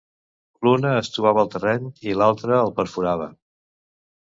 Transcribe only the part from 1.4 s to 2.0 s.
el terreny